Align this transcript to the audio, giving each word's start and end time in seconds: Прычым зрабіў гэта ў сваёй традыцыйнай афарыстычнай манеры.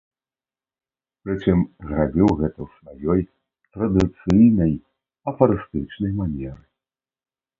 Прычым 1.25 1.59
зрабіў 1.89 2.29
гэта 2.39 2.59
ў 2.65 2.69
сваёй 3.25 3.25
традыцыйнай 3.77 4.73
афарыстычнай 5.33 6.11
манеры. 6.23 6.63